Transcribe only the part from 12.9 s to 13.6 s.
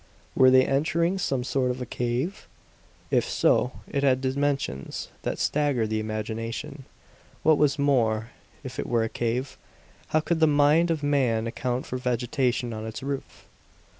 roof?